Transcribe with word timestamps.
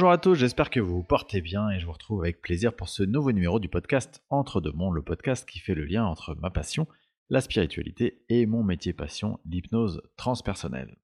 Bonjour 0.00 0.12
à 0.12 0.16
tous, 0.16 0.34
j'espère 0.34 0.70
que 0.70 0.80
vous 0.80 0.96
vous 0.96 1.02
portez 1.02 1.42
bien 1.42 1.68
et 1.68 1.78
je 1.78 1.84
vous 1.84 1.92
retrouve 1.92 2.22
avec 2.22 2.40
plaisir 2.40 2.74
pour 2.74 2.88
ce 2.88 3.02
nouveau 3.02 3.32
numéro 3.32 3.60
du 3.60 3.68
podcast 3.68 4.22
Entre 4.30 4.62
deux 4.62 4.72
mondes, 4.72 4.94
le 4.94 5.02
podcast 5.02 5.46
qui 5.46 5.58
fait 5.58 5.74
le 5.74 5.84
lien 5.84 6.06
entre 6.06 6.34
ma 6.36 6.48
passion, 6.48 6.88
la 7.28 7.42
spiritualité 7.42 8.24
et 8.30 8.46
mon 8.46 8.62
métier 8.62 8.94
passion, 8.94 9.40
l'hypnose 9.44 10.00
transpersonnelle. 10.16 10.96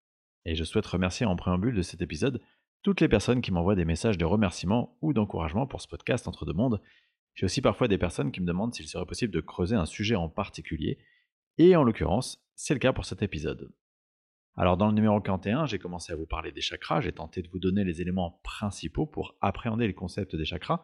Et 0.47 0.55
je 0.55 0.65
souhaite 0.65 0.87
remercier 0.87 1.27
en 1.27 1.37
préambule 1.37 1.75
de 1.75 1.83
cet 1.83 2.01
épisode 2.01 2.41
toutes 2.83 3.03
les 3.03 3.09
personnes 3.09 3.43
qui 3.43 3.53
m'envoient 3.53 3.75
des 3.75 3.85
messages 3.85 4.17
de 4.17 4.25
remerciement 4.25 4.97
ou 5.03 5.13
d'encouragement 5.13 5.67
pour 5.67 5.83
ce 5.83 5.89
podcast 5.89 6.27
Entre 6.27 6.47
deux 6.47 6.55
mondes. 6.55 6.81
J'ai 7.35 7.45
aussi 7.45 7.61
parfois 7.61 7.89
des 7.89 7.99
personnes 7.99 8.33
qui 8.33 8.41
me 8.41 8.47
demandent 8.47 8.75
s'il 8.75 8.89
serait 8.89 9.05
possible 9.05 9.35
de 9.35 9.43
creuser 9.43 9.77
un 9.77 9.85
sujet 9.85 10.17
en 10.17 10.31
particulier, 10.31 10.97
et 11.59 11.77
en 11.77 11.83
l'occurrence, 11.83 12.43
c'est 12.55 12.73
le 12.73 12.81
cas 12.81 12.95
pour 12.95 13.05
cet 13.05 13.21
épisode. 13.21 13.71
Alors 14.59 14.79
dans 14.79 14.87
le 14.87 14.95
numéro 14.95 15.21
41, 15.21 15.67
j'ai 15.67 15.79
commencé 15.79 16.15
à 16.15 16.17
vous 16.17 16.25
parler 16.25 16.51
des 16.51 16.63
chakras, 16.63 17.03
j'ai 17.03 17.13
tenté 17.13 17.43
de 17.43 17.49
vous 17.49 17.59
donner 17.59 17.85
les 17.85 18.01
éléments 18.01 18.41
principaux 18.43 19.05
pour 19.05 19.37
appréhender 19.43 19.87
le 19.87 19.93
concept 19.93 20.35
des 20.35 20.47
chakras 20.47 20.83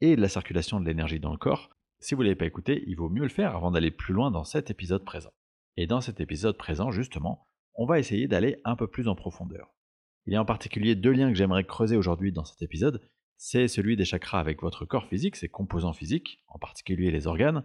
et 0.00 0.16
de 0.16 0.22
la 0.22 0.28
circulation 0.28 0.80
de 0.80 0.86
l'énergie 0.86 1.20
dans 1.20 1.32
le 1.32 1.36
corps. 1.36 1.68
Si 1.98 2.14
vous 2.14 2.22
ne 2.22 2.28
l'avez 2.28 2.36
pas 2.36 2.46
écouté, 2.46 2.82
il 2.86 2.96
vaut 2.96 3.10
mieux 3.10 3.24
le 3.24 3.28
faire 3.28 3.54
avant 3.54 3.70
d'aller 3.70 3.90
plus 3.90 4.14
loin 4.14 4.30
dans 4.30 4.44
cet 4.44 4.70
épisode 4.70 5.04
présent. 5.04 5.32
Et 5.76 5.86
dans 5.86 6.00
cet 6.00 6.18
épisode 6.20 6.56
présent, 6.56 6.90
justement, 6.90 7.46
on 7.74 7.84
va 7.84 7.98
essayer 7.98 8.26
d'aller 8.26 8.56
un 8.64 8.74
peu 8.74 8.88
plus 8.88 9.06
en 9.06 9.14
profondeur. 9.14 9.74
Il 10.24 10.32
y 10.32 10.36
a 10.36 10.40
en 10.40 10.46
particulier 10.46 10.94
deux 10.94 11.12
liens 11.12 11.28
que 11.28 11.36
j'aimerais 11.36 11.64
creuser 11.64 11.96
aujourd'hui 11.96 12.32
dans 12.32 12.44
cet 12.44 12.62
épisode. 12.62 13.06
C'est 13.36 13.68
celui 13.68 13.96
des 13.96 14.06
chakras 14.06 14.40
avec 14.40 14.62
votre 14.62 14.86
corps 14.86 15.06
physique, 15.06 15.36
ses 15.36 15.48
composants 15.48 15.92
physiques, 15.92 16.42
en 16.48 16.58
particulier 16.58 17.10
les 17.10 17.26
organes, 17.26 17.64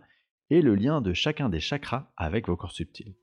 et 0.49 0.61
le 0.61 0.75
lien 0.75 0.99
de 0.99 1.13
chacun 1.13 1.47
des 1.47 1.61
chakras 1.61 2.11
avec 2.17 2.47
vos 2.47 2.58
corps 2.58 2.73
subtils. 2.73 3.15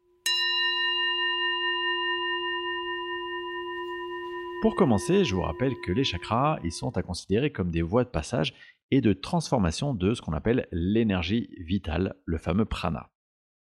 Pour 4.62 4.76
commencer, 4.76 5.24
je 5.24 5.34
vous 5.34 5.40
rappelle 5.40 5.74
que 5.84 5.90
les 5.90 6.04
chakras, 6.04 6.60
ils 6.62 6.70
sont 6.70 6.96
à 6.96 7.02
considérer 7.02 7.50
comme 7.50 7.72
des 7.72 7.82
voies 7.82 8.04
de 8.04 8.08
passage 8.10 8.54
et 8.92 9.00
de 9.00 9.12
transformation 9.12 9.92
de 9.92 10.14
ce 10.14 10.22
qu'on 10.22 10.34
appelle 10.34 10.68
l'énergie 10.70 11.50
vitale, 11.58 12.14
le 12.26 12.38
fameux 12.38 12.64
prana. 12.64 13.10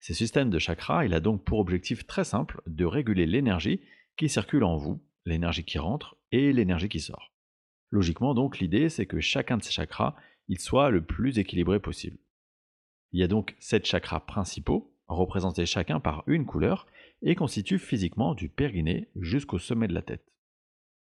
Ces 0.00 0.14
systèmes 0.14 0.48
de 0.48 0.58
chakras, 0.58 1.04
il 1.04 1.12
a 1.12 1.20
donc 1.20 1.44
pour 1.44 1.58
objectif 1.58 2.06
très 2.06 2.24
simple 2.24 2.62
de 2.66 2.86
réguler 2.86 3.26
l'énergie 3.26 3.82
qui 4.16 4.30
circule 4.30 4.64
en 4.64 4.78
vous, 4.78 4.98
l'énergie 5.26 5.62
qui 5.62 5.78
rentre 5.78 6.16
et 6.32 6.54
l'énergie 6.54 6.88
qui 6.88 7.00
sort. 7.00 7.34
Logiquement 7.90 8.32
donc, 8.32 8.58
l'idée 8.58 8.88
c'est 8.88 9.04
que 9.04 9.20
chacun 9.20 9.58
de 9.58 9.62
ces 9.62 9.72
chakras, 9.72 10.16
soit 10.56 10.88
le 10.88 11.04
plus 11.04 11.38
équilibré 11.38 11.80
possible. 11.80 12.16
Il 13.12 13.20
y 13.20 13.22
a 13.22 13.28
donc 13.28 13.56
sept 13.58 13.84
chakras 13.84 14.20
principaux, 14.20 14.96
représentés 15.06 15.66
chacun 15.66 16.00
par 16.00 16.24
une 16.26 16.46
couleur, 16.46 16.86
et 17.20 17.34
constituent 17.34 17.78
physiquement 17.78 18.32
du 18.32 18.48
périnée 18.48 19.10
jusqu'au 19.16 19.58
sommet 19.58 19.86
de 19.86 19.92
la 19.92 20.00
tête. 20.00 20.24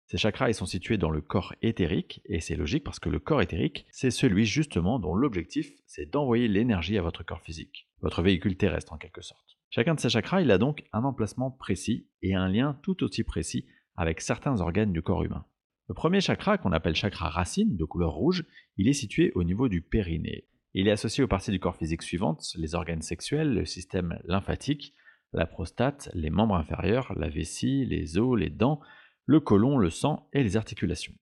Ces 0.08 0.18
chakras 0.18 0.54
sont 0.54 0.66
situés 0.66 0.98
dans 0.98 1.10
le 1.10 1.20
corps 1.20 1.54
éthérique, 1.62 2.22
et 2.26 2.40
c'est 2.40 2.56
logique 2.56 2.86
parce 2.86 3.00
que 3.00 3.10
le 3.10 3.20
corps 3.20 3.42
éthérique, 3.42 3.86
c'est 3.92 4.10
celui 4.10 4.46
justement 4.46 5.00
dont 5.00 5.14
l'objectif, 5.14 5.70
c'est 5.86 6.10
d'envoyer 6.10 6.48
l'énergie 6.48 6.98
à 6.98 7.02
votre 7.02 7.24
corps 7.24 7.42
physique, 7.42 7.90
votre 8.02 8.22
véhicule 8.22 8.56
terrestre 8.56 8.94
en 8.94 8.98
quelque 8.98 9.22
sorte. 9.22 9.58
Chacun 9.70 9.96
de 9.96 10.00
ces 10.00 10.10
chakras, 10.10 10.42
il 10.42 10.52
a 10.52 10.58
donc 10.58 10.86
un 10.94 11.04
emplacement 11.04 11.52
précis 11.52 12.08
et 12.22 12.36
un 12.36 12.48
lien 12.48 12.80
tout 12.84 13.04
aussi 13.04 13.26
précis 13.26 13.68
avec 13.98 14.22
certains 14.22 14.62
organes 14.62 14.94
du 14.94 15.02
corps 15.02 15.26
humain. 15.26 15.46
Le 15.90 15.94
premier 15.94 16.22
chakra, 16.22 16.58
qu'on 16.58 16.72
appelle 16.72 16.96
chakra 16.96 17.30
racine, 17.30 17.76
de 17.76 17.84
couleur 17.84 18.14
rouge, 18.14 18.46
il 18.78 18.88
est 18.88 18.94
situé 18.94 19.34
au 19.36 19.44
niveau 19.44 19.68
du 19.68 19.82
périnée. 19.82 20.48
Il 20.74 20.88
est 20.88 20.92
associé 20.92 21.22
aux 21.22 21.28
parties 21.28 21.52
du 21.52 21.60
corps 21.60 21.76
physique 21.76 22.02
suivantes, 22.02 22.54
les 22.56 22.76
organes 22.76 23.02
sexuels, 23.02 23.54
le 23.54 23.66
système 23.66 24.20
lymphatique, 24.26 24.94
la 25.34 25.46
prostate, 25.46 26.10
les 26.14 26.30
membres 26.30 26.56
inférieurs, 26.56 27.14
la 27.18 27.28
vessie, 27.28 27.86
les 27.86 28.18
os, 28.18 28.40
les 28.40 28.50
dents, 28.50 28.80
le 29.28 29.40
côlon, 29.40 29.78
le 29.78 29.92
sang 29.92 30.28
et 30.34 30.42
les 30.42 30.58
articulations. 30.58 31.14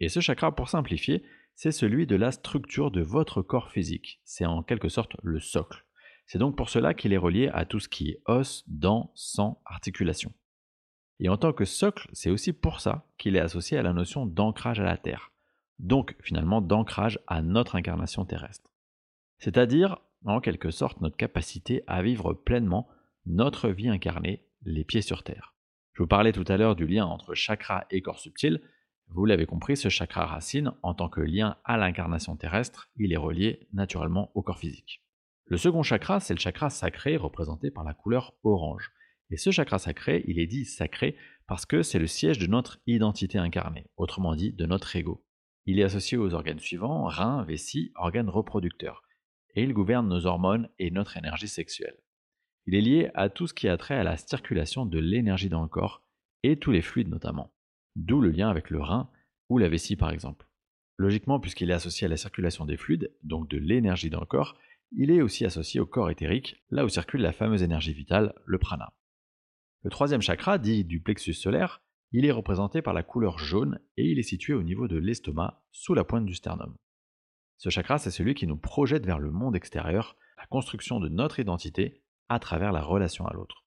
Et 0.00 0.08
ce 0.08 0.20
chakra, 0.20 0.54
pour 0.54 0.68
simplifier, 0.68 1.22
c'est 1.54 1.70
celui 1.70 2.06
de 2.06 2.16
la 2.16 2.32
structure 2.32 2.90
de 2.90 3.02
votre 3.02 3.42
corps 3.42 3.70
physique. 3.70 4.20
C'est 4.24 4.46
en 4.46 4.62
quelque 4.62 4.88
sorte 4.88 5.16
le 5.22 5.38
socle. 5.38 5.86
C'est 6.26 6.38
donc 6.38 6.56
pour 6.56 6.70
cela 6.70 6.94
qu'il 6.94 7.12
est 7.12 7.18
relié 7.18 7.48
à 7.52 7.66
tout 7.66 7.78
ce 7.78 7.88
qui 7.88 8.10
est 8.10 8.22
os, 8.26 8.64
dents, 8.66 9.12
sang, 9.14 9.60
articulations. 9.66 10.32
Et 11.20 11.28
en 11.28 11.36
tant 11.36 11.52
que 11.52 11.64
socle, 11.64 12.08
c'est 12.12 12.30
aussi 12.30 12.52
pour 12.52 12.80
ça 12.80 13.06
qu'il 13.18 13.36
est 13.36 13.40
associé 13.40 13.78
à 13.78 13.82
la 13.82 13.92
notion 13.92 14.26
d'ancrage 14.26 14.80
à 14.80 14.84
la 14.84 14.96
Terre. 14.96 15.30
Donc 15.78 16.16
finalement 16.22 16.60
d'ancrage 16.60 17.20
à 17.26 17.42
notre 17.42 17.76
incarnation 17.76 18.24
terrestre. 18.24 18.70
C'est-à-dire, 19.38 19.98
en 20.24 20.40
quelque 20.40 20.70
sorte, 20.70 21.00
notre 21.02 21.16
capacité 21.16 21.84
à 21.86 22.02
vivre 22.02 22.32
pleinement 22.32 22.88
notre 23.26 23.68
vie 23.68 23.88
incarnée, 23.88 24.46
les 24.62 24.84
pieds 24.84 25.02
sur 25.02 25.22
Terre. 25.22 25.53
Je 25.94 26.02
vous 26.02 26.08
parlais 26.08 26.32
tout 26.32 26.44
à 26.48 26.56
l'heure 26.56 26.74
du 26.74 26.86
lien 26.86 27.06
entre 27.06 27.34
chakra 27.34 27.86
et 27.90 28.02
corps 28.02 28.18
subtil. 28.18 28.60
Vous 29.08 29.26
l'avez 29.26 29.46
compris, 29.46 29.76
ce 29.76 29.88
chakra 29.88 30.26
racine, 30.26 30.72
en 30.82 30.92
tant 30.92 31.08
que 31.08 31.20
lien 31.20 31.56
à 31.64 31.76
l'incarnation 31.76 32.36
terrestre, 32.36 32.90
il 32.96 33.12
est 33.12 33.16
relié 33.16 33.68
naturellement 33.72 34.32
au 34.34 34.42
corps 34.42 34.58
physique. 34.58 35.04
Le 35.46 35.56
second 35.56 35.84
chakra, 35.84 36.18
c'est 36.18 36.34
le 36.34 36.40
chakra 36.40 36.68
sacré 36.68 37.16
représenté 37.16 37.70
par 37.70 37.84
la 37.84 37.94
couleur 37.94 38.34
orange. 38.42 38.90
Et 39.30 39.36
ce 39.36 39.52
chakra 39.52 39.78
sacré, 39.78 40.24
il 40.26 40.40
est 40.40 40.46
dit 40.46 40.64
sacré 40.64 41.16
parce 41.46 41.64
que 41.64 41.82
c'est 41.82 42.00
le 42.00 42.08
siège 42.08 42.38
de 42.38 42.46
notre 42.48 42.80
identité 42.86 43.38
incarnée, 43.38 43.86
autrement 43.96 44.34
dit 44.34 44.52
de 44.52 44.66
notre 44.66 44.96
ego. 44.96 45.24
Il 45.66 45.78
est 45.78 45.84
associé 45.84 46.18
aux 46.18 46.34
organes 46.34 46.58
suivants, 46.58 47.04
reins, 47.04 47.44
vessie, 47.44 47.92
organes 47.94 48.30
reproducteurs. 48.30 49.02
Et 49.54 49.62
il 49.62 49.72
gouverne 49.72 50.08
nos 50.08 50.26
hormones 50.26 50.68
et 50.78 50.90
notre 50.90 51.16
énergie 51.16 51.48
sexuelle. 51.48 52.03
Il 52.66 52.74
est 52.74 52.80
lié 52.80 53.10
à 53.14 53.28
tout 53.28 53.46
ce 53.46 53.54
qui 53.54 53.68
a 53.68 53.76
trait 53.76 53.96
à 53.96 54.04
la 54.04 54.16
circulation 54.16 54.86
de 54.86 54.98
l'énergie 54.98 55.48
dans 55.48 55.62
le 55.62 55.68
corps, 55.68 56.02
et 56.42 56.58
tous 56.58 56.72
les 56.72 56.82
fluides 56.82 57.08
notamment. 57.08 57.52
D'où 57.96 58.20
le 58.20 58.30
lien 58.30 58.48
avec 58.48 58.70
le 58.70 58.80
rein 58.80 59.10
ou 59.48 59.58
la 59.58 59.68
vessie 59.68 59.96
par 59.96 60.10
exemple. 60.10 60.48
Logiquement, 60.96 61.40
puisqu'il 61.40 61.70
est 61.70 61.74
associé 61.74 62.06
à 62.06 62.08
la 62.08 62.16
circulation 62.16 62.64
des 62.64 62.76
fluides, 62.76 63.12
donc 63.22 63.48
de 63.48 63.58
l'énergie 63.58 64.10
dans 64.10 64.20
le 64.20 64.26
corps, 64.26 64.56
il 64.92 65.10
est 65.10 65.22
aussi 65.22 65.44
associé 65.44 65.80
au 65.80 65.86
corps 65.86 66.10
éthérique, 66.10 66.62
là 66.70 66.84
où 66.84 66.88
circule 66.88 67.20
la 67.20 67.32
fameuse 67.32 67.62
énergie 67.62 67.92
vitale, 67.92 68.32
le 68.46 68.58
prana. 68.58 68.92
Le 69.82 69.90
troisième 69.90 70.22
chakra, 70.22 70.58
dit 70.58 70.84
du 70.84 71.00
plexus 71.00 71.34
solaire, 71.34 71.82
il 72.12 72.24
est 72.24 72.30
représenté 72.30 72.80
par 72.80 72.94
la 72.94 73.02
couleur 73.02 73.38
jaune 73.38 73.80
et 73.96 74.04
il 74.04 74.18
est 74.18 74.22
situé 74.22 74.54
au 74.54 74.62
niveau 74.62 74.86
de 74.86 74.96
l'estomac, 74.96 75.64
sous 75.72 75.94
la 75.94 76.04
pointe 76.04 76.26
du 76.26 76.34
sternum. 76.34 76.76
Ce 77.58 77.70
chakra, 77.70 77.98
c'est 77.98 78.10
celui 78.10 78.34
qui 78.34 78.46
nous 78.46 78.56
projette 78.56 79.04
vers 79.04 79.18
le 79.18 79.32
monde 79.32 79.56
extérieur, 79.56 80.16
la 80.38 80.46
construction 80.46 81.00
de 81.00 81.08
notre 81.08 81.40
identité 81.40 82.03
à 82.28 82.38
travers 82.38 82.72
la 82.72 82.82
relation 82.82 83.26
à 83.26 83.32
l'autre. 83.32 83.64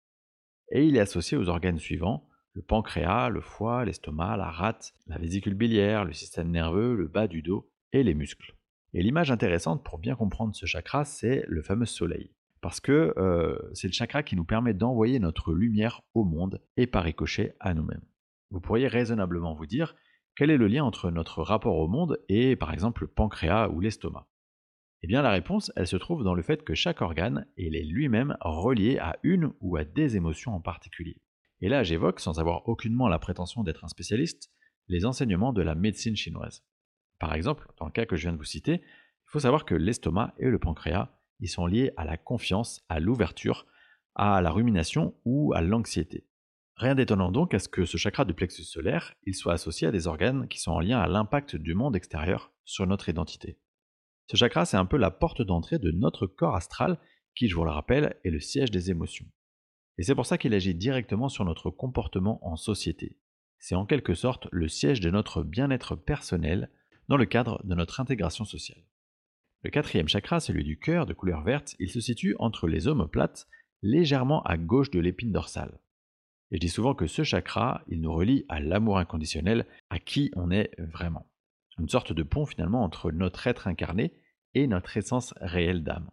Et 0.71 0.85
il 0.85 0.97
est 0.97 1.01
associé 1.01 1.37
aux 1.37 1.49
organes 1.49 1.79
suivants, 1.79 2.27
le 2.53 2.61
pancréas, 2.61 3.29
le 3.29 3.41
foie, 3.41 3.85
l'estomac, 3.85 4.37
la 4.37 4.49
rate, 4.49 4.93
la 5.05 5.17
vésicule 5.17 5.53
biliaire, 5.53 6.05
le 6.05 6.13
système 6.13 6.49
nerveux, 6.49 6.95
le 6.95 7.07
bas 7.07 7.27
du 7.27 7.41
dos 7.41 7.69
et 7.93 8.03
les 8.03 8.13
muscles. 8.13 8.55
Et 8.93 9.03
l'image 9.03 9.31
intéressante 9.31 9.83
pour 9.83 9.99
bien 9.99 10.15
comprendre 10.15 10.55
ce 10.55 10.65
chakra, 10.65 11.05
c'est 11.05 11.45
le 11.47 11.61
fameux 11.61 11.85
soleil. 11.85 12.31
Parce 12.61 12.79
que 12.79 13.13
euh, 13.17 13.57
c'est 13.73 13.87
le 13.87 13.93
chakra 13.93 14.23
qui 14.23 14.35
nous 14.35 14.43
permet 14.43 14.73
d'envoyer 14.73 15.19
notre 15.19 15.53
lumière 15.53 16.01
au 16.15 16.23
monde 16.23 16.61
et 16.75 16.87
par 16.87 17.03
ricochet 17.03 17.55
à 17.59 17.73
nous-mêmes. 17.73 18.03
Vous 18.49 18.59
pourriez 18.59 18.87
raisonnablement 18.87 19.53
vous 19.53 19.67
dire 19.67 19.95
quel 20.35 20.49
est 20.51 20.57
le 20.57 20.67
lien 20.67 20.83
entre 20.83 21.11
notre 21.11 21.41
rapport 21.41 21.77
au 21.77 21.87
monde 21.87 22.19
et 22.29 22.55
par 22.55 22.73
exemple 22.73 23.03
le 23.03 23.07
pancréas 23.07 23.69
ou 23.69 23.79
l'estomac? 23.79 24.27
Eh 25.03 25.07
bien 25.07 25.21
la 25.21 25.31
réponse, 25.31 25.71
elle 25.75 25.87
se 25.87 25.97
trouve 25.97 26.23
dans 26.23 26.33
le 26.33 26.41
fait 26.41 26.63
que 26.63 26.73
chaque 26.73 27.01
organe 27.01 27.45
est 27.57 27.69
lui-même 27.85 28.35
relié 28.41 28.97
à 28.97 29.17
une 29.23 29.51
ou 29.61 29.77
à 29.77 29.83
des 29.83 30.17
émotions 30.17 30.53
en 30.53 30.61
particulier. 30.61 31.21
Et 31.61 31.69
là 31.69 31.83
j'évoque, 31.83 32.19
sans 32.19 32.39
avoir 32.39 32.67
aucunement 32.67 33.07
la 33.07 33.19
prétention 33.19 33.63
d'être 33.63 33.85
un 33.85 33.89
spécialiste, 33.89 34.51
les 34.87 35.05
enseignements 35.05 35.53
de 35.53 35.61
la 35.61 35.75
médecine 35.75 36.15
chinoise. 36.15 36.63
Par 37.19 37.33
exemple, 37.33 37.67
dans 37.79 37.85
le 37.85 37.91
cas 37.91 38.05
que 38.05 38.15
je 38.15 38.23
viens 38.23 38.33
de 38.33 38.37
vous 38.37 38.43
citer, 38.43 38.81
il 38.83 39.29
faut 39.29 39.39
savoir 39.39 39.65
que 39.65 39.75
l'estomac 39.75 40.33
et 40.37 40.49
le 40.49 40.59
pancréas, 40.59 41.09
ils 41.39 41.49
sont 41.49 41.67
liés 41.67 41.91
à 41.97 42.05
la 42.05 42.17
confiance, 42.17 42.83
à 42.89 42.99
l'ouverture, 42.99 43.67
à 44.15 44.41
la 44.41 44.49
rumination 44.49 45.13
ou 45.25 45.53
à 45.53 45.61
l'anxiété. 45.61 46.25
Rien 46.75 46.95
d'étonnant 46.95 47.31
donc 47.31 47.53
à 47.53 47.59
ce 47.59 47.69
que 47.69 47.85
ce 47.85 47.97
chakra 47.97 48.23
du 48.23 48.33
plexus 48.33 48.63
solaire, 48.63 49.13
il 49.23 49.35
soit 49.35 49.53
associé 49.53 49.87
à 49.87 49.91
des 49.91 50.07
organes 50.07 50.47
qui 50.47 50.59
sont 50.59 50.71
en 50.71 50.79
lien 50.79 50.99
à 50.99 51.07
l'impact 51.07 51.55
du 51.55 51.73
monde 51.73 51.95
extérieur 51.95 52.51
sur 52.65 52.85
notre 52.85 53.09
identité. 53.09 53.57
Ce 54.29 54.35
chakra, 54.35 54.65
c'est 54.65 54.77
un 54.77 54.85
peu 54.85 54.97
la 54.97 55.11
porte 55.11 55.41
d'entrée 55.41 55.79
de 55.79 55.91
notre 55.91 56.27
corps 56.27 56.55
astral, 56.55 56.99
qui, 57.33 57.47
je 57.47 57.55
vous 57.55 57.63
le 57.63 57.71
rappelle, 57.71 58.17
est 58.25 58.29
le 58.29 58.41
siège 58.41 58.71
des 58.71 58.91
émotions. 58.91 59.25
Et 59.97 60.03
c'est 60.03 60.15
pour 60.15 60.25
ça 60.25 60.37
qu'il 60.37 60.53
agit 60.53 60.75
directement 60.75 61.29
sur 61.29 61.45
notre 61.45 61.69
comportement 61.69 62.45
en 62.45 62.57
société. 62.57 63.17
C'est 63.57 63.75
en 63.75 63.85
quelque 63.85 64.13
sorte 64.13 64.47
le 64.51 64.67
siège 64.67 64.99
de 64.99 65.09
notre 65.09 65.43
bien-être 65.43 65.95
personnel 65.95 66.69
dans 67.07 67.17
le 67.17 67.25
cadre 67.25 67.61
de 67.63 67.73
notre 67.73 67.99
intégration 67.99 68.43
sociale. 68.43 68.83
Le 69.63 69.69
quatrième 69.69 70.07
chakra, 70.07 70.39
celui 70.39 70.63
du 70.63 70.77
cœur 70.77 71.05
de 71.05 71.13
couleur 71.13 71.41
verte, 71.41 71.75
il 71.79 71.89
se 71.89 72.01
situe 72.01 72.35
entre 72.37 72.67
les 72.67 72.87
omoplates, 72.87 73.47
légèrement 73.81 74.43
à 74.43 74.57
gauche 74.57 74.91
de 74.91 74.99
l'épine 74.99 75.31
dorsale. 75.31 75.79
Et 76.51 76.57
je 76.57 76.61
dis 76.61 76.69
souvent 76.69 76.93
que 76.93 77.07
ce 77.07 77.23
chakra, 77.23 77.83
il 77.87 78.01
nous 78.01 78.13
relie 78.13 78.45
à 78.49 78.59
l'amour 78.59 78.99
inconditionnel, 78.99 79.65
à 79.89 79.99
qui 79.99 80.31
on 80.35 80.51
est 80.51 80.71
vraiment 80.79 81.27
une 81.79 81.89
sorte 81.89 82.13
de 82.13 82.23
pont 82.23 82.45
finalement 82.45 82.83
entre 82.83 83.11
notre 83.11 83.47
être 83.47 83.67
incarné 83.67 84.13
et 84.53 84.67
notre 84.67 84.97
essence 84.97 85.33
réelle 85.37 85.83
d'âme. 85.83 86.09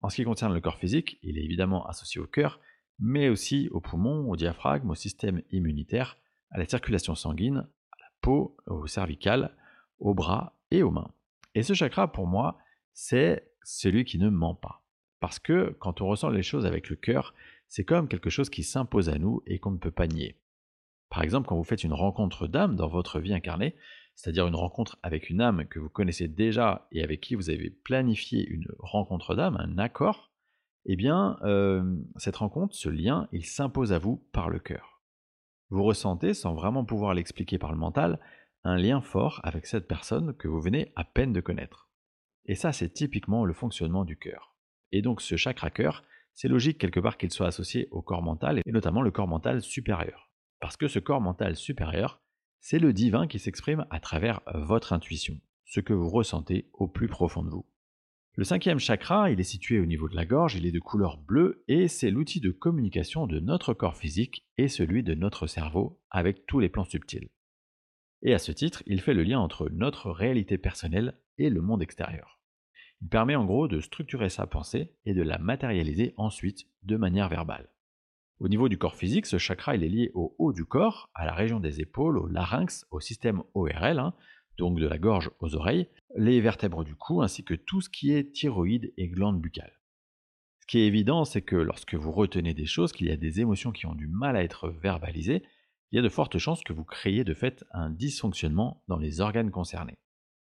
En 0.00 0.10
ce 0.10 0.16
qui 0.16 0.24
concerne 0.24 0.54
le 0.54 0.60
corps 0.60 0.78
physique, 0.78 1.18
il 1.22 1.38
est 1.38 1.44
évidemment 1.44 1.86
associé 1.86 2.20
au 2.20 2.26
cœur, 2.26 2.60
mais 2.98 3.28
aussi 3.28 3.68
aux 3.70 3.80
poumons, 3.80 4.28
au 4.28 4.36
diaphragme, 4.36 4.90
au 4.90 4.94
système 4.94 5.42
immunitaire, 5.50 6.18
à 6.50 6.58
la 6.58 6.66
circulation 6.66 7.14
sanguine, 7.14 7.68
à 7.90 7.96
la 8.00 8.10
peau, 8.20 8.56
au 8.66 8.86
cervical, 8.86 9.56
aux 9.98 10.14
bras 10.14 10.56
et 10.70 10.82
aux 10.82 10.90
mains. 10.90 11.12
Et 11.54 11.62
ce 11.62 11.74
chakra, 11.74 12.12
pour 12.12 12.26
moi, 12.26 12.58
c'est 12.92 13.50
celui 13.62 14.04
qui 14.04 14.18
ne 14.18 14.28
ment 14.28 14.54
pas. 14.54 14.84
Parce 15.20 15.38
que 15.38 15.76
quand 15.80 16.00
on 16.00 16.06
ressent 16.06 16.30
les 16.30 16.42
choses 16.42 16.66
avec 16.66 16.88
le 16.88 16.96
cœur, 16.96 17.34
c'est 17.66 17.84
comme 17.84 18.08
quelque 18.08 18.30
chose 18.30 18.50
qui 18.50 18.62
s'impose 18.62 19.08
à 19.08 19.18
nous 19.18 19.42
et 19.46 19.58
qu'on 19.58 19.72
ne 19.72 19.78
peut 19.78 19.90
pas 19.90 20.06
nier. 20.06 20.36
Par 21.18 21.24
exemple, 21.24 21.48
quand 21.48 21.56
vous 21.56 21.64
faites 21.64 21.82
une 21.82 21.94
rencontre 21.94 22.46
d'âme 22.46 22.76
dans 22.76 22.86
votre 22.86 23.18
vie 23.18 23.34
incarnée, 23.34 23.74
c'est-à-dire 24.14 24.46
une 24.46 24.54
rencontre 24.54 25.00
avec 25.02 25.30
une 25.30 25.40
âme 25.40 25.66
que 25.66 25.80
vous 25.80 25.88
connaissez 25.88 26.28
déjà 26.28 26.86
et 26.92 27.02
avec 27.02 27.20
qui 27.20 27.34
vous 27.34 27.50
avez 27.50 27.70
planifié 27.70 28.46
une 28.46 28.68
rencontre 28.78 29.34
d'âme, 29.34 29.56
un 29.56 29.78
accord, 29.78 30.30
eh 30.84 30.94
bien, 30.94 31.36
euh, 31.42 31.82
cette 32.18 32.36
rencontre, 32.36 32.76
ce 32.76 32.88
lien, 32.88 33.26
il 33.32 33.44
s'impose 33.44 33.92
à 33.92 33.98
vous 33.98 34.28
par 34.30 34.48
le 34.48 34.60
cœur. 34.60 35.02
Vous 35.70 35.82
ressentez, 35.82 36.34
sans 36.34 36.54
vraiment 36.54 36.84
pouvoir 36.84 37.14
l'expliquer 37.14 37.58
par 37.58 37.72
le 37.72 37.78
mental, 37.78 38.20
un 38.62 38.76
lien 38.76 39.00
fort 39.00 39.40
avec 39.42 39.66
cette 39.66 39.88
personne 39.88 40.36
que 40.36 40.46
vous 40.46 40.60
venez 40.60 40.92
à 40.94 41.02
peine 41.02 41.32
de 41.32 41.40
connaître. 41.40 41.90
Et 42.44 42.54
ça, 42.54 42.70
c'est 42.70 42.90
typiquement 42.90 43.44
le 43.44 43.54
fonctionnement 43.54 44.04
du 44.04 44.16
cœur. 44.16 44.54
Et 44.92 45.02
donc 45.02 45.20
ce 45.20 45.34
chakra 45.34 45.70
cœur, 45.70 46.04
c'est 46.34 46.46
logique 46.46 46.78
quelque 46.78 47.00
part 47.00 47.18
qu'il 47.18 47.32
soit 47.32 47.48
associé 47.48 47.88
au 47.90 48.02
corps 48.02 48.22
mental, 48.22 48.62
et 48.64 48.70
notamment 48.70 49.02
le 49.02 49.10
corps 49.10 49.26
mental 49.26 49.62
supérieur. 49.62 50.27
Parce 50.60 50.76
que 50.76 50.88
ce 50.88 50.98
corps 50.98 51.20
mental 51.20 51.56
supérieur, 51.56 52.20
c'est 52.60 52.78
le 52.78 52.92
divin 52.92 53.26
qui 53.26 53.38
s'exprime 53.38 53.86
à 53.90 54.00
travers 54.00 54.40
votre 54.54 54.92
intuition, 54.92 55.40
ce 55.64 55.80
que 55.80 55.92
vous 55.92 56.08
ressentez 56.08 56.68
au 56.72 56.88
plus 56.88 57.08
profond 57.08 57.42
de 57.42 57.50
vous. 57.50 57.66
Le 58.34 58.44
cinquième 58.44 58.78
chakra, 58.78 59.30
il 59.30 59.40
est 59.40 59.44
situé 59.44 59.80
au 59.80 59.86
niveau 59.86 60.08
de 60.08 60.14
la 60.14 60.24
gorge, 60.24 60.54
il 60.54 60.64
est 60.64 60.70
de 60.72 60.78
couleur 60.78 61.18
bleue 61.18 61.64
et 61.66 61.88
c'est 61.88 62.10
l'outil 62.10 62.40
de 62.40 62.52
communication 62.52 63.26
de 63.26 63.40
notre 63.40 63.74
corps 63.74 63.96
physique 63.96 64.46
et 64.58 64.68
celui 64.68 65.02
de 65.02 65.14
notre 65.14 65.48
cerveau 65.48 66.00
avec 66.10 66.46
tous 66.46 66.60
les 66.60 66.68
plans 66.68 66.84
subtils. 66.84 67.30
Et 68.22 68.34
à 68.34 68.38
ce 68.38 68.52
titre, 68.52 68.82
il 68.86 69.00
fait 69.00 69.14
le 69.14 69.24
lien 69.24 69.40
entre 69.40 69.68
notre 69.70 70.10
réalité 70.10 70.56
personnelle 70.56 71.18
et 71.38 71.50
le 71.50 71.60
monde 71.60 71.82
extérieur. 71.82 72.40
Il 73.00 73.08
permet 73.08 73.36
en 73.36 73.44
gros 73.44 73.68
de 73.68 73.80
structurer 73.80 74.28
sa 74.28 74.46
pensée 74.46 74.92
et 75.04 75.14
de 75.14 75.22
la 75.22 75.38
matérialiser 75.38 76.14
ensuite 76.16 76.66
de 76.82 76.96
manière 76.96 77.28
verbale. 77.28 77.68
Au 78.40 78.48
niveau 78.48 78.68
du 78.68 78.78
corps 78.78 78.94
physique, 78.94 79.26
ce 79.26 79.38
chakra 79.38 79.74
est 79.74 79.78
lié 79.78 80.10
au 80.14 80.34
haut 80.38 80.52
du 80.52 80.64
corps, 80.64 81.10
à 81.14 81.26
la 81.26 81.34
région 81.34 81.58
des 81.58 81.80
épaules, 81.80 82.18
au 82.18 82.28
larynx, 82.28 82.86
au 82.92 83.00
système 83.00 83.42
ORL, 83.54 83.98
hein, 83.98 84.14
donc 84.58 84.78
de 84.78 84.86
la 84.86 84.98
gorge 84.98 85.30
aux 85.40 85.56
oreilles, 85.56 85.88
les 86.16 86.40
vertèbres 86.40 86.84
du 86.84 86.94
cou, 86.94 87.20
ainsi 87.22 87.44
que 87.44 87.54
tout 87.54 87.80
ce 87.80 87.88
qui 87.88 88.12
est 88.12 88.32
thyroïde 88.32 88.92
et 88.96 89.08
glande 89.08 89.40
buccale. 89.40 89.80
Ce 90.60 90.66
qui 90.66 90.78
est 90.78 90.86
évident, 90.86 91.24
c'est 91.24 91.42
que 91.42 91.56
lorsque 91.56 91.94
vous 91.94 92.12
retenez 92.12 92.54
des 92.54 92.66
choses, 92.66 92.92
qu'il 92.92 93.08
y 93.08 93.12
a 93.12 93.16
des 93.16 93.40
émotions 93.40 93.72
qui 93.72 93.86
ont 93.86 93.94
du 93.94 94.06
mal 94.06 94.36
à 94.36 94.44
être 94.44 94.68
verbalisées, 94.68 95.42
il 95.90 95.96
y 95.96 95.98
a 95.98 96.02
de 96.02 96.08
fortes 96.08 96.38
chances 96.38 96.62
que 96.62 96.72
vous 96.72 96.84
créiez 96.84 97.24
de 97.24 97.34
fait 97.34 97.64
un 97.72 97.90
dysfonctionnement 97.90 98.82
dans 98.86 98.98
les 98.98 99.20
organes 99.20 99.50
concernés. 99.50 99.96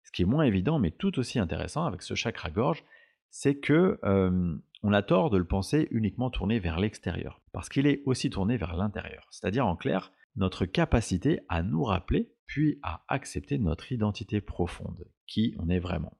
Ce 0.03 0.11
qui 0.11 0.23
est 0.23 0.25
moins 0.25 0.43
évident, 0.43 0.79
mais 0.79 0.91
tout 0.91 1.19
aussi 1.19 1.39
intéressant 1.39 1.85
avec 1.85 2.01
ce 2.01 2.15
chakra-gorge, 2.15 2.83
c'est 3.29 3.59
que 3.59 3.99
euh, 4.03 4.57
on 4.81 4.93
a 4.93 5.01
tort 5.01 5.29
de 5.29 5.37
le 5.37 5.45
penser 5.45 5.87
uniquement 5.91 6.29
tourné 6.29 6.59
vers 6.59 6.79
l'extérieur, 6.79 7.41
parce 7.51 7.69
qu'il 7.69 7.87
est 7.87 8.01
aussi 8.05 8.29
tourné 8.29 8.57
vers 8.57 8.75
l'intérieur. 8.75 9.27
C'est-à-dire 9.31 9.67
en 9.67 9.75
clair, 9.75 10.11
notre 10.35 10.65
capacité 10.65 11.41
à 11.49 11.63
nous 11.63 11.83
rappeler, 11.83 12.31
puis 12.45 12.79
à 12.81 13.03
accepter 13.07 13.57
notre 13.57 13.91
identité 13.91 14.41
profonde, 14.41 15.05
qui 15.27 15.55
on 15.59 15.69
est 15.69 15.79
vraiment. 15.79 16.17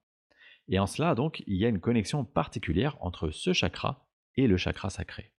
Et 0.67 0.77
en 0.77 0.85
cela, 0.85 1.15
donc, 1.15 1.43
il 1.47 1.55
y 1.55 1.65
a 1.65 1.69
une 1.69 1.79
connexion 1.79 2.23
particulière 2.23 2.97
entre 3.01 3.31
ce 3.31 3.53
chakra 3.53 4.07
et 4.35 4.47
le 4.47 4.57
chakra 4.57 4.89
sacré. 4.89 5.33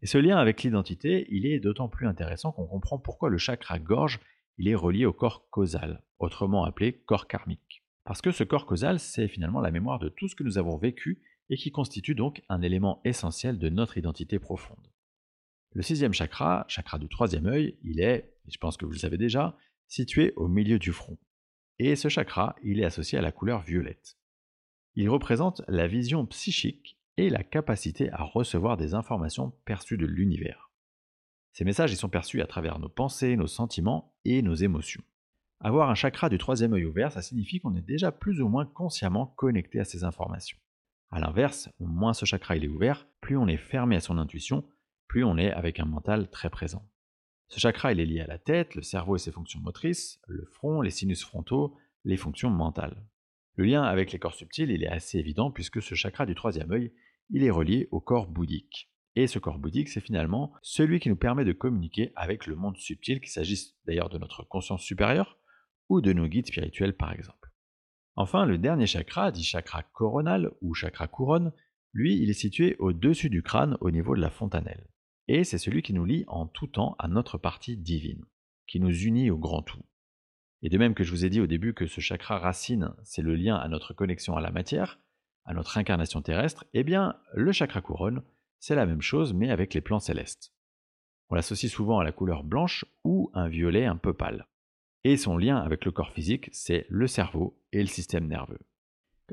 Et 0.00 0.06
ce 0.06 0.18
lien 0.18 0.36
avec 0.38 0.62
l'identité, 0.62 1.28
il 1.30 1.46
est 1.46 1.60
d'autant 1.60 1.88
plus 1.88 2.08
intéressant 2.08 2.50
qu'on 2.50 2.66
comprend 2.66 2.98
pourquoi 2.98 3.28
le 3.28 3.38
chakra 3.38 3.78
gorge, 3.78 4.18
il 4.58 4.66
est 4.66 4.74
relié 4.74 5.06
au 5.06 5.12
corps 5.12 5.48
causal, 5.50 6.02
autrement 6.18 6.64
appelé 6.64 6.92
corps 6.92 7.28
karmique. 7.28 7.84
Parce 8.04 8.20
que 8.20 8.32
ce 8.32 8.42
corps 8.42 8.66
causal, 8.66 8.98
c'est 8.98 9.28
finalement 9.28 9.60
la 9.60 9.70
mémoire 9.70 10.00
de 10.00 10.08
tout 10.08 10.26
ce 10.26 10.34
que 10.34 10.42
nous 10.42 10.58
avons 10.58 10.76
vécu 10.76 11.22
et 11.50 11.56
qui 11.56 11.70
constitue 11.70 12.14
donc 12.14 12.42
un 12.48 12.62
élément 12.62 13.00
essentiel 13.04 13.58
de 13.58 13.68
notre 13.68 13.98
identité 13.98 14.38
profonde. 14.38 14.92
Le 15.72 15.82
sixième 15.82 16.12
chakra, 16.12 16.64
chakra 16.68 16.98
du 16.98 17.08
troisième 17.08 17.46
œil, 17.46 17.78
il 17.82 18.00
est, 18.00 18.34
et 18.46 18.50
je 18.50 18.58
pense 18.58 18.76
que 18.76 18.84
vous 18.84 18.92
le 18.92 18.98
savez 18.98 19.16
déjà, 19.16 19.56
situé 19.88 20.32
au 20.36 20.48
milieu 20.48 20.78
du 20.78 20.92
front. 20.92 21.18
Et 21.78 21.96
ce 21.96 22.08
chakra, 22.08 22.56
il 22.62 22.80
est 22.80 22.84
associé 22.84 23.18
à 23.18 23.22
la 23.22 23.32
couleur 23.32 23.62
violette. 23.62 24.16
Il 24.94 25.08
représente 25.08 25.62
la 25.68 25.88
vision 25.88 26.26
psychique 26.26 26.98
et 27.16 27.30
la 27.30 27.42
capacité 27.42 28.10
à 28.12 28.22
recevoir 28.22 28.76
des 28.76 28.94
informations 28.94 29.52
perçues 29.64 29.96
de 29.96 30.06
l'univers. 30.06 30.70
Ces 31.52 31.64
messages 31.64 31.92
y 31.92 31.96
sont 31.96 32.08
perçus 32.08 32.40
à 32.40 32.46
travers 32.46 32.78
nos 32.78 32.88
pensées, 32.88 33.36
nos 33.36 33.46
sentiments 33.46 34.14
et 34.24 34.42
nos 34.42 34.54
émotions. 34.54 35.02
Avoir 35.60 35.90
un 35.90 35.94
chakra 35.94 36.28
du 36.28 36.38
troisième 36.38 36.72
œil 36.72 36.84
ouvert, 36.84 37.12
ça 37.12 37.22
signifie 37.22 37.60
qu'on 37.60 37.76
est 37.76 37.82
déjà 37.82 38.10
plus 38.10 38.40
ou 38.40 38.48
moins 38.48 38.66
consciemment 38.66 39.26
connecté 39.26 39.78
à 39.80 39.84
ces 39.84 40.04
informations. 40.04 40.58
A 41.12 41.20
l'inverse, 41.20 41.68
moins 41.78 42.14
ce 42.14 42.24
chakra 42.24 42.56
est 42.56 42.66
ouvert, 42.66 43.06
plus 43.20 43.36
on 43.36 43.46
est 43.46 43.58
fermé 43.58 43.96
à 43.96 44.00
son 44.00 44.16
intuition, 44.16 44.64
plus 45.08 45.24
on 45.24 45.36
est 45.36 45.52
avec 45.52 45.78
un 45.78 45.84
mental 45.84 46.30
très 46.30 46.48
présent. 46.48 46.88
Ce 47.48 47.60
chakra 47.60 47.92
est 47.92 47.96
lié 47.96 48.20
à 48.20 48.26
la 48.26 48.38
tête, 48.38 48.74
le 48.74 48.82
cerveau 48.82 49.16
et 49.16 49.18
ses 49.18 49.30
fonctions 49.30 49.60
motrices, 49.60 50.20
le 50.26 50.46
front, 50.46 50.80
les 50.80 50.90
sinus 50.90 51.22
frontaux, 51.22 51.76
les 52.04 52.16
fonctions 52.16 52.48
mentales. 52.48 53.04
Le 53.56 53.64
lien 53.64 53.82
avec 53.82 54.10
les 54.10 54.18
corps 54.18 54.34
subtils 54.34 54.70
il 54.70 54.82
est 54.82 54.88
assez 54.88 55.18
évident 55.18 55.50
puisque 55.50 55.82
ce 55.82 55.94
chakra 55.94 56.24
du 56.24 56.34
troisième 56.34 56.72
œil 56.72 56.94
il 57.28 57.44
est 57.44 57.50
relié 57.50 57.88
au 57.90 58.00
corps 58.00 58.26
bouddhique. 58.26 58.90
Et 59.14 59.26
ce 59.26 59.38
corps 59.38 59.58
bouddhique, 59.58 59.90
c'est 59.90 60.00
finalement 60.00 60.54
celui 60.62 60.98
qui 60.98 61.10
nous 61.10 61.16
permet 61.16 61.44
de 61.44 61.52
communiquer 61.52 62.12
avec 62.16 62.46
le 62.46 62.56
monde 62.56 62.78
subtil, 62.78 63.20
qu'il 63.20 63.30
s'agisse 63.30 63.76
d'ailleurs 63.84 64.08
de 64.08 64.16
notre 64.16 64.44
conscience 64.44 64.82
supérieure, 64.82 65.38
ou 65.90 66.00
de 66.00 66.14
nos 66.14 66.26
guides 66.26 66.46
spirituels 66.46 66.96
par 66.96 67.12
exemple. 67.12 67.41
Enfin, 68.16 68.44
le 68.44 68.58
dernier 68.58 68.86
chakra, 68.86 69.30
dit 69.32 69.44
chakra 69.44 69.82
coronal 69.82 70.50
ou 70.60 70.74
chakra 70.74 71.08
couronne, 71.08 71.52
lui, 71.92 72.18
il 72.18 72.30
est 72.30 72.34
situé 72.34 72.76
au-dessus 72.78 73.30
du 73.30 73.42
crâne 73.42 73.76
au 73.80 73.90
niveau 73.90 74.14
de 74.14 74.20
la 74.20 74.30
fontanelle. 74.30 74.88
Et 75.28 75.44
c'est 75.44 75.58
celui 75.58 75.82
qui 75.82 75.92
nous 75.92 76.04
lie 76.04 76.24
en 76.26 76.46
tout 76.46 76.66
temps 76.66 76.96
à 76.98 77.08
notre 77.08 77.38
partie 77.38 77.76
divine, 77.76 78.24
qui 78.66 78.80
nous 78.80 78.94
unit 78.94 79.30
au 79.30 79.38
grand 79.38 79.62
tout. 79.62 79.84
Et 80.62 80.68
de 80.68 80.78
même 80.78 80.94
que 80.94 81.04
je 81.04 81.10
vous 81.10 81.24
ai 81.24 81.30
dit 81.30 81.40
au 81.40 81.46
début 81.46 81.74
que 81.74 81.86
ce 81.86 82.00
chakra 82.00 82.38
racine, 82.38 82.94
c'est 83.02 83.22
le 83.22 83.34
lien 83.34 83.56
à 83.56 83.68
notre 83.68 83.94
connexion 83.94 84.36
à 84.36 84.40
la 84.40 84.50
matière, 84.50 84.98
à 85.44 85.54
notre 85.54 85.76
incarnation 85.78 86.22
terrestre, 86.22 86.64
eh 86.72 86.84
bien, 86.84 87.16
le 87.34 87.52
chakra 87.52 87.80
couronne, 87.80 88.22
c'est 88.58 88.76
la 88.76 88.86
même 88.86 89.02
chose 89.02 89.34
mais 89.34 89.50
avec 89.50 89.74
les 89.74 89.80
plans 89.80 89.98
célestes. 89.98 90.54
On 91.30 91.34
l'associe 91.34 91.70
souvent 91.70 91.98
à 91.98 92.04
la 92.04 92.12
couleur 92.12 92.44
blanche 92.44 92.84
ou 93.04 93.30
un 93.34 93.48
violet 93.48 93.86
un 93.86 93.96
peu 93.96 94.14
pâle. 94.14 94.46
Et 95.04 95.16
son 95.16 95.36
lien 95.36 95.56
avec 95.56 95.84
le 95.84 95.90
corps 95.90 96.12
physique, 96.12 96.48
c'est 96.52 96.86
le 96.88 97.06
cerveau 97.06 97.58
et 97.72 97.80
le 97.80 97.88
système 97.88 98.28
nerveux. 98.28 98.60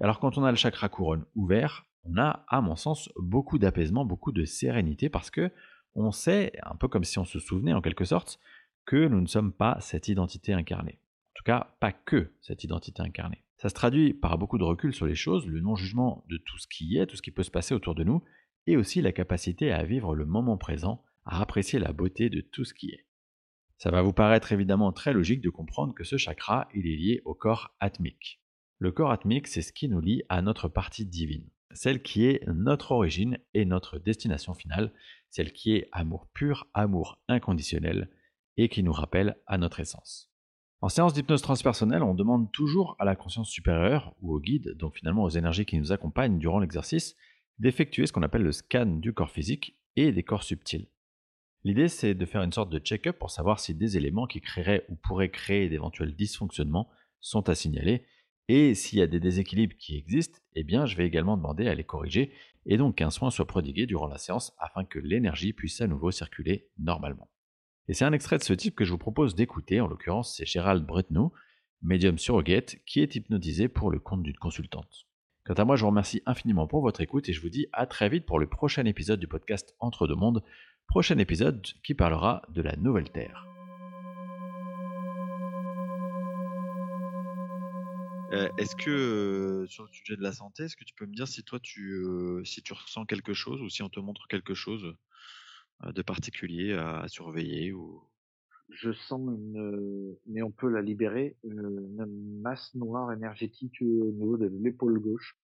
Alors 0.02 0.20
quand 0.20 0.38
on 0.38 0.44
a 0.44 0.52
le 0.52 0.58
chakra 0.58 0.90
couronne 0.90 1.26
ouvert, 1.36 1.86
on 2.06 2.18
a, 2.18 2.46
à 2.48 2.62
mon 2.62 2.76
sens, 2.76 3.10
beaucoup 3.18 3.60
d'apaisement, 3.60 4.06
beaucoup 4.06 4.32
de 4.32 4.46
sérénité 4.46 5.10
parce 5.10 5.30
que 5.30 5.52
on 5.96 6.12
sait, 6.12 6.54
un 6.64 6.76
peu 6.76 6.88
comme 6.88 7.04
si 7.04 7.20
on 7.20 7.26
se 7.26 7.40
souvenait 7.40 7.74
en 7.74 7.82
quelque 7.82 8.06
sorte, 8.06 8.40
que 8.86 9.08
nous 9.08 9.22
ne 9.22 9.28
sommes 9.28 9.52
pas 9.52 9.78
cette 9.82 10.08
identité 10.08 10.54
incarnée. 10.54 11.00
En 11.02 11.36
tout 11.36 11.44
cas, 11.44 11.76
pas 11.80 11.92
que 11.92 12.34
cette 12.42 12.64
identité 12.64 13.02
incarnée. 13.02 13.44
Ça 13.58 13.70
se 13.70 13.76
traduit 13.76 14.14
par 14.14 14.38
beaucoup 14.38 14.58
de 14.58 14.64
recul 14.64 14.94
sur 14.94 15.06
les 15.06 15.16
choses, 15.16 15.46
le 15.46 15.60
non-jugement 15.60 16.24
de 16.30 16.38
tout 16.38 16.58
ce 16.58 16.68
qui 16.68 16.98
est, 16.98 17.06
tout 17.06 17.16
ce 17.16 17.22
qui 17.22 17.32
peut 17.32 17.44
se 17.44 17.52
passer 17.52 17.76
autour 17.76 17.94
de 17.94 18.04
nous, 18.04 18.24
et 18.68 18.78
aussi 18.78 19.02
la 19.02 19.12
capacité 19.12 19.72
à 19.72 19.84
vivre 19.84 20.16
le 20.16 20.26
moment 20.26 20.58
présent, 20.58 21.04
à 21.26 21.42
apprécier 21.42 21.80
la 21.80 21.92
beauté 21.92 22.30
de 22.30 22.42
tout 22.42 22.66
ce 22.66 22.74
qui 22.74 22.92
est. 22.92 23.06
Ça 23.80 23.92
va 23.92 24.02
vous 24.02 24.12
paraître 24.12 24.52
évidemment 24.52 24.92
très 24.92 25.14
logique 25.14 25.40
de 25.40 25.50
comprendre 25.50 25.94
que 25.94 26.04
ce 26.04 26.18
chakra, 26.18 26.68
il 26.76 26.86
est 26.86 26.98
lié 26.98 27.22
au 27.24 27.34
corps 27.34 27.74
atmique. 27.80 28.42
Le 28.78 28.92
corps 28.92 29.12
atmique, 29.12 29.48
c'est 29.48 29.62
ce 29.62 29.72
qui 29.72 29.88
nous 29.88 30.02
lie 30.02 30.22
à 30.28 30.42
notre 30.42 30.68
partie 30.68 31.06
divine, 31.06 31.50
celle 31.72 32.02
qui 32.02 32.26
est 32.26 32.46
notre 32.48 32.92
origine 32.92 33.38
et 33.54 33.64
notre 33.64 33.98
destination 33.98 34.54
finale, 34.54 34.92
celle 35.30 35.54
qui 35.54 35.76
est 35.76 35.88
amour 35.94 36.28
pur, 36.34 36.68
amour 36.74 37.22
inconditionnel, 37.30 38.10
et 38.58 38.68
qui 38.68 38.84
nous 38.84 38.92
rappelle 38.92 39.38
à 39.48 39.58
notre 39.58 39.80
essence. 39.80 40.30
En 40.82 40.90
séance 40.90 41.14
d'hypnose 41.14 41.42
transpersonnelle, 41.42 42.04
on 42.04 42.16
demande 42.16 42.52
toujours 42.52 42.98
à 43.00 43.06
la 43.06 43.16
conscience 43.16 43.50
supérieure 43.50 44.14
ou 44.20 44.34
au 44.36 44.42
guide, 44.42 44.76
donc 44.76 44.98
finalement 44.98 45.24
aux 45.24 45.30
énergies 45.30 45.66
qui 45.66 45.80
nous 45.80 45.94
accompagnent 45.94 46.38
durant 46.38 46.60
l'exercice, 46.60 47.16
d'effectuer 47.60 48.08
ce 48.08 48.12
qu'on 48.12 48.24
appelle 48.24 48.44
le 48.44 48.52
scan 48.52 48.88
du 48.88 49.14
corps 49.14 49.32
physique 49.32 49.78
et 49.96 50.12
des 50.12 50.24
corps 50.24 50.44
subtils. 50.44 50.90
L'idée, 51.64 51.90
c'est 51.90 52.14
de 52.14 52.26
faire 52.26 52.42
une 52.42 52.54
sorte 52.54 52.70
de 52.70 52.80
check-up 52.80 53.20
pour 53.20 53.32
savoir 53.32 53.60
si 53.60 53.76
des 53.76 53.98
éléments 53.98 54.28
qui 54.28 54.40
créeraient 54.40 54.86
ou 54.90 54.96
pourraient 54.96 55.32
créer 55.32 55.68
d'éventuels 55.68 56.16
dysfonctionnements 56.16 56.90
sont 57.20 57.50
à 57.50 57.56
signaler. 57.56 58.06
Et 58.48 58.74
s'il 58.74 59.00
y 59.00 59.02
a 59.02 59.08
des 59.08 59.20
déséquilibres 59.20 59.76
qui 59.78 59.98
existent, 59.98 60.40
eh 60.56 60.64
bien, 60.64 60.86
je 60.86 60.96
vais 60.96 61.06
également 61.06 61.38
demander 61.38 61.68
à 61.68 61.76
les 61.76 61.84
corriger 61.84 62.32
et 62.66 62.78
donc 62.78 62.96
qu'un 62.96 63.10
soin 63.10 63.30
soit 63.30 63.48
prodigué 63.48 63.86
durant 63.86 64.08
la 64.08 64.18
séance 64.18 64.54
afin 64.58 64.86
que 64.86 65.00
l'énergie 65.00 65.54
puisse 65.54 65.82
à 65.82 65.88
nouveau 65.88 66.12
circuler 66.12 66.70
normalement. 66.78 67.30
Et 67.88 67.94
c'est 67.94 68.06
un 68.06 68.14
extrait 68.14 68.38
de 68.38 68.44
ce 68.44 68.54
type 68.54 68.76
que 68.76 68.86
je 68.86 68.92
vous 68.92 68.98
propose 68.98 69.36
d'écouter, 69.36 69.82
en 69.82 69.88
l'occurrence 69.88 70.36
c'est 70.36 70.46
Gérald 70.46 70.86
Bretnow, 70.86 71.34
médium 71.82 72.18
surrogate, 72.18 72.78
qui 72.86 73.02
est 73.02 73.16
hypnotisé 73.16 73.68
pour 73.68 73.90
le 73.90 74.00
compte 74.00 74.24
d'une 74.24 74.38
consultante. 74.38 75.09
Quant 75.50 75.56
à 75.56 75.66
moi, 75.66 75.76
je 75.76 75.82
vous 75.82 75.88
remercie 75.90 76.22
infiniment 76.28 76.68
pour 76.68 76.84
votre 76.84 77.02
écoute 77.02 77.28
et 77.28 77.34
je 77.34 77.42
vous 77.42 77.50
dis 77.50 77.66
à 77.74 77.88
très 77.88 78.08
vite 78.08 78.28
pour 78.28 78.38
le 78.38 78.46
prochain 78.46 78.86
épisode 78.86 79.20
du 79.20 79.28
podcast 79.28 79.76
Entre 79.80 80.06
deux 80.06 80.14
mondes 80.14 80.44
prochain 80.86 81.18
épisode 81.18 81.66
qui 81.84 81.96
parlera 81.96 82.44
de 82.50 82.62
la 82.62 82.76
Nouvelle 82.76 83.10
Terre. 83.10 83.48
est-ce 88.60 88.76
que 88.76 89.66
sur 89.68 89.86
le 89.86 89.90
sujet 89.92 90.16
de 90.16 90.22
la 90.22 90.34
santé, 90.34 90.66
est-ce 90.66 90.78
que 90.78 90.84
tu 90.84 90.94
peux 90.94 91.08
me 91.08 91.16
dire 91.16 91.28
si 91.28 91.44
toi 91.44 91.60
tu 91.60 92.06
si 92.44 92.62
tu 92.62 92.74
ressens 92.74 93.08
quelque 93.08 93.34
chose 93.34 93.60
ou 93.60 93.70
si 93.70 93.82
on 93.82 93.90
te 93.90 94.00
montre 94.00 94.28
quelque 94.28 94.54
chose 94.54 94.96
de 95.84 96.02
particulier 96.04 96.74
à, 96.74 97.08
surveiller 97.08 97.74
ou 97.74 98.04
je 98.70 98.92
sens 98.92 99.22
une, 99.22 100.16
mais 100.28 100.42
on 100.42 100.52
peut 100.52 100.70
la 100.70 100.82
libérer, 100.82 101.36
une, 101.44 102.06
masse 102.42 102.74
noire 102.76 103.12
énergétique 103.12 103.78
au 103.82 104.12
niveau 104.12 104.38
de 104.38 104.48
l'épaule 104.62 105.00
gauche. 105.00 105.38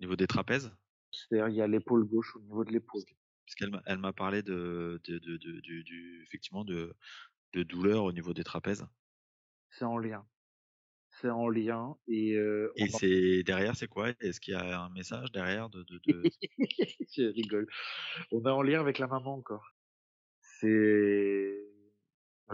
Au 0.00 0.04
niveau 0.04 0.16
des 0.16 0.26
trapèzes? 0.26 0.72
C'est-à-dire, 1.12 1.48
il 1.48 1.56
y 1.56 1.62
a 1.62 1.66
l'épaule 1.66 2.04
gauche 2.04 2.36
au 2.36 2.40
niveau 2.40 2.64
de 2.64 2.72
l'épaule. 2.72 3.02
Parce 3.46 3.54
qu'elle 3.56 3.82
elle 3.86 3.98
m'a 3.98 4.12
parlé 4.12 4.42
de, 4.42 5.00
de, 5.04 5.18
de, 5.18 5.36
de, 5.36 5.60
du, 5.60 6.22
effectivement, 6.26 6.64
de, 6.64 6.94
de 7.52 7.62
douleur 7.62 8.04
au 8.04 8.12
niveau 8.12 8.32
des 8.32 8.44
trapèzes. 8.44 8.86
C'est 9.70 9.84
en 9.84 9.98
lien. 9.98 10.24
C'est 11.20 11.30
en 11.30 11.48
lien 11.48 11.96
et. 12.08 12.32
et 12.76 12.88
c'est 12.88 13.42
derrière, 13.44 13.76
c'est 13.76 13.86
quoi? 13.86 14.10
Est-ce 14.20 14.40
qu'il 14.40 14.54
y 14.54 14.56
a 14.56 14.80
un 14.80 14.90
message 14.90 15.30
derrière 15.30 15.68
de, 15.68 15.84
de, 15.84 16.00
de... 16.06 16.22
Je 17.16 17.32
rigole. 17.32 17.68
On 18.32 18.44
est 18.44 18.50
en 18.50 18.62
lien 18.62 18.80
avec 18.80 18.98
la 18.98 19.06
maman 19.06 19.34
encore. 19.34 19.74
C'est 20.40 20.66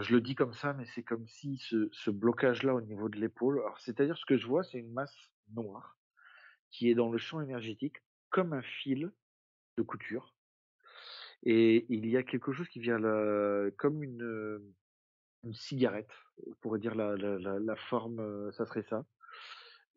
je 0.01 0.13
le 0.13 0.21
dis 0.21 0.35
comme 0.35 0.53
ça, 0.53 0.73
mais 0.73 0.85
c'est 0.85 1.03
comme 1.03 1.27
si 1.27 1.57
ce, 1.57 2.09
blocage-là 2.09 2.75
au 2.75 2.81
niveau 2.81 3.09
de 3.09 3.19
l'épaule, 3.19 3.61
c'est-à-dire 3.79 4.17
ce 4.17 4.25
que 4.25 4.37
je 4.37 4.47
vois, 4.47 4.63
c'est 4.63 4.79
une 4.79 4.91
masse 4.91 5.31
noire 5.53 5.97
qui 6.69 6.89
est 6.89 6.95
dans 6.95 7.11
le 7.11 7.17
champ 7.17 7.41
énergétique 7.41 7.97
comme 8.29 8.53
un 8.53 8.61
fil 8.61 9.11
de 9.77 9.83
couture. 9.83 10.33
Et 11.43 11.85
il 11.89 12.07
y 12.07 12.17
a 12.17 12.23
quelque 12.23 12.53
chose 12.53 12.69
qui 12.69 12.79
vient 12.79 12.99
comme 13.77 14.03
une, 14.03 14.61
une 15.43 15.53
cigarette, 15.53 16.11
on 16.45 16.53
pourrait 16.61 16.79
dire 16.79 16.95
la, 16.95 17.75
forme, 17.75 18.51
ça 18.53 18.65
serait 18.65 18.83
ça, 18.83 19.05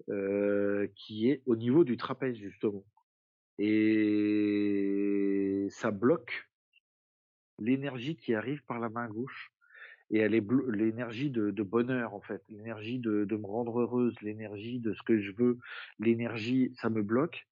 euh, 0.09 0.89
qui 0.97 1.31
est 1.31 1.43
au 1.47 1.57
niveau 1.57 1.85
du 1.85 1.97
trapèze 1.97 2.37
justement. 2.37 2.85
Et 3.59 5.69
ça 5.71 5.91
bloque 5.91 6.49
l'énergie 7.59 8.17
qui 8.17 8.35
arrive 8.35 8.65
par 8.65 8.81
la 8.81 8.89
main 8.89 9.09
gauche 9.09 9.54
et 10.11 10.19
elle 10.19 10.35
est 10.35 10.45
l'énergie 10.69 11.31
de, 11.31 11.51
de, 11.51 11.63
bonheur 11.63 12.15
en 12.15 12.21
fait, 12.21 12.43
l'énergie 12.49 12.99
de, 12.99 13.25
de, 13.25 13.37
me 13.37 13.47
rendre 13.47 13.81
heureuse, 13.81 14.15
l'énergie 14.21 14.79
de 14.81 14.93
ce 14.93 15.03
que 15.03 15.21
je 15.21 15.33
veux, 15.33 15.59
l'énergie, 15.99 16.73
ça 16.77 16.91
me 16.91 17.03
bloque 17.03 17.47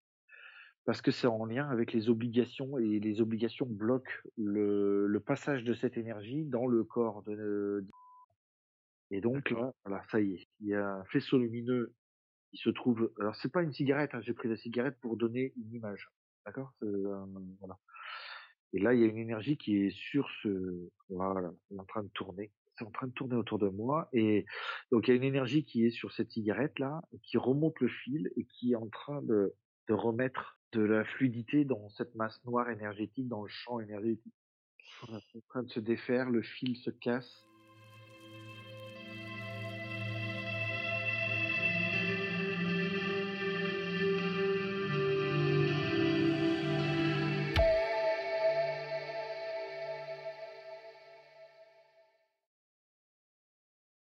parce 0.84 1.00
que 1.00 1.12
c'est 1.12 1.28
en 1.28 1.44
lien 1.44 1.68
avec 1.68 1.92
les 1.92 2.08
obligations 2.08 2.76
et 2.78 2.98
les 2.98 3.20
obligations 3.20 3.66
bloquent 3.66 4.12
le, 4.36 5.06
le 5.06 5.20
passage 5.20 5.62
de 5.62 5.74
cette 5.74 5.96
énergie 5.96 6.44
dans 6.44 6.66
le 6.66 6.82
corps 6.82 7.22
de, 7.22 7.86
et 9.12 9.20
donc 9.20 9.50
là, 9.50 9.72
voilà, 9.84 10.02
ça 10.10 10.20
y 10.20 10.34
est, 10.34 10.48
il 10.60 10.68
y 10.68 10.74
a 10.74 10.94
un 10.94 11.04
faisceau 11.04 11.38
lumineux 11.38 11.94
qui 12.50 12.56
se 12.56 12.70
trouve. 12.70 13.12
Alors 13.20 13.36
c'est 13.36 13.52
pas 13.52 13.62
une 13.62 13.72
cigarette, 13.72 14.14
hein, 14.14 14.20
j'ai 14.22 14.32
pris 14.32 14.48
la 14.48 14.56
cigarette 14.56 14.98
pour 15.00 15.18
donner 15.18 15.52
une 15.56 15.74
image, 15.74 16.10
d'accord, 16.46 16.72
euh, 16.82 17.24
voilà. 17.60 17.78
Et 18.72 18.78
là, 18.78 18.94
il 18.94 19.00
y 19.00 19.04
a 19.04 19.06
une 19.06 19.18
énergie 19.18 19.56
qui 19.56 19.76
est 19.76 19.90
sur 19.90 20.28
ce, 20.42 20.88
voilà, 21.08 21.50
en 21.76 21.84
train 21.84 22.02
de 22.02 22.08
tourner. 22.08 22.50
C'est 22.76 22.84
en 22.84 22.90
train 22.90 23.06
de 23.06 23.12
tourner 23.12 23.36
autour 23.36 23.58
de 23.58 23.68
moi. 23.68 24.08
Et 24.12 24.46
donc, 24.90 25.06
il 25.06 25.10
y 25.10 25.14
a 25.14 25.16
une 25.16 25.24
énergie 25.24 25.64
qui 25.64 25.84
est 25.84 25.90
sur 25.90 26.12
cette 26.12 26.30
cigarette-là, 26.30 27.02
qui 27.22 27.36
remonte 27.36 27.78
le 27.80 27.88
fil 27.88 28.30
et 28.36 28.46
qui 28.46 28.72
est 28.72 28.76
en 28.76 28.88
train 28.88 29.20
de, 29.22 29.54
de 29.88 29.94
remettre 29.94 30.58
de 30.72 30.80
la 30.80 31.04
fluidité 31.04 31.64
dans 31.66 31.90
cette 31.90 32.14
masse 32.14 32.42
noire 32.44 32.70
énergétique, 32.70 33.28
dans 33.28 33.42
le 33.42 33.48
champ 33.48 33.78
énergétique. 33.78 34.34
On 35.02 35.16
est 35.16 35.36
en 35.36 35.40
train 35.48 35.62
de 35.62 35.70
se 35.70 35.80
défaire, 35.80 36.30
le 36.30 36.42
fil 36.42 36.76
se 36.76 36.90
casse. 36.90 37.46